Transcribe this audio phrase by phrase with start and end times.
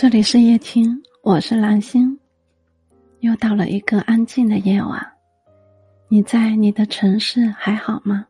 [0.00, 2.16] 这里是夜听，我是蓝星。
[3.18, 5.04] 又到了一个安静的夜晚，
[6.06, 8.24] 你在你的城市还好吗？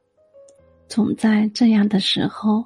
[0.87, 2.65] 总在这样的时候，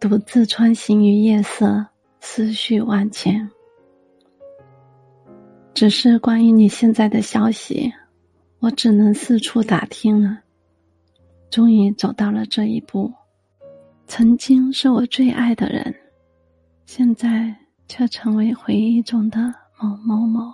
[0.00, 1.84] 独自穿行于夜色，
[2.18, 3.46] 思绪万千。
[5.74, 7.92] 只是关于你现在的消息，
[8.58, 10.40] 我只能四处打听了。
[11.50, 13.12] 终于走到了这一步，
[14.06, 15.94] 曾经是我最爱的人，
[16.86, 17.54] 现在
[17.86, 20.52] 却成为回忆中的某某某。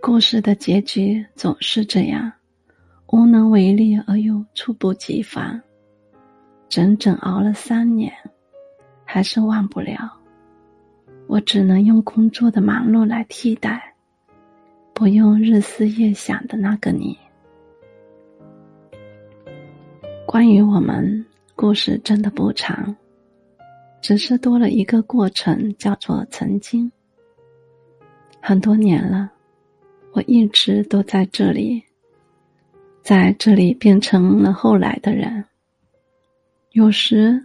[0.00, 2.32] 故事的结局总是这样，
[3.08, 5.60] 无能为力而又猝不及防。
[6.68, 8.12] 整整熬了三年，
[9.04, 10.12] 还是忘不了。
[11.28, 13.94] 我只能用工作的忙碌来替代，
[14.92, 17.16] 不用日思夜想的那个你。
[20.26, 21.24] 关于我们，
[21.54, 22.96] 故事真的不长，
[24.02, 26.90] 只是多了一个过程，叫做曾经。
[28.40, 29.30] 很多年了，
[30.12, 31.80] 我一直都在这里，
[33.00, 35.44] 在这里变成了后来的人。
[36.72, 37.40] 有时，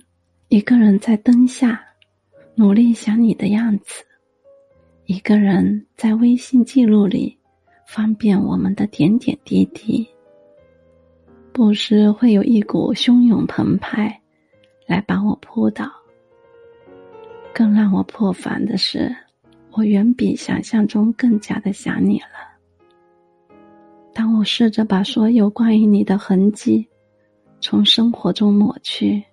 [0.47, 1.79] 一个人在灯下，
[2.55, 4.03] 努力想你的样子；
[5.05, 7.37] 一个人在微信记录里，
[7.85, 10.07] 方便我们的点点滴滴。
[11.53, 14.19] 不时会有一股汹涌澎湃，
[14.87, 15.96] 来把我扑倒。
[17.57, 19.11] 更让我破防的是，
[19.71, 23.57] 我远比想象中更加的想你了。
[24.13, 26.87] 当我试着把所有关于你的痕迹
[27.59, 29.23] 从生活中抹去，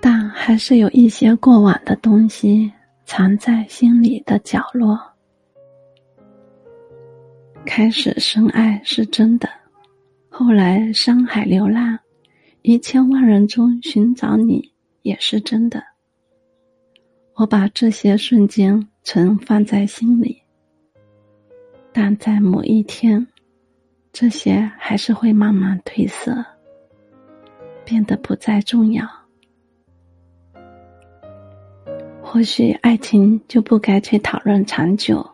[0.00, 2.72] 但还是有一些过往的东西
[3.04, 4.98] 藏在心里的角落。
[7.66, 9.46] 开始深爱是真的。
[10.30, 11.98] 后来，山海流浪，
[12.62, 15.84] 一千万人中寻找你也是真的。
[17.38, 20.42] 我把这些瞬间存放在心里，
[21.92, 23.24] 但在某一天，
[24.12, 26.44] 这些还是会慢慢褪色，
[27.84, 29.08] 变得不再重要。
[32.20, 35.24] 或许爱情就不该去讨论长久，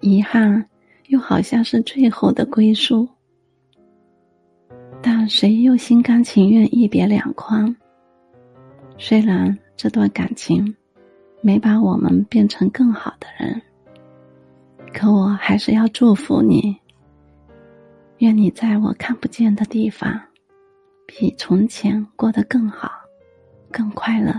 [0.00, 0.64] 遗憾
[1.08, 3.08] 又好像是最后的归宿。
[5.02, 7.74] 但谁又心甘情愿一别两宽？
[8.98, 10.76] 虽然这段感情
[11.44, 13.60] 没把我们变成更好的人，
[14.94, 16.74] 可我还是要祝福你。
[18.16, 20.18] 愿你在我看不见的地方，
[21.04, 22.90] 比从前过得更好，
[23.70, 24.32] 更快乐。